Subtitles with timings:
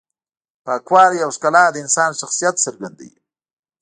[0.65, 3.13] پاکوالی او ښکلا د انسان شخصیت څرګندوي.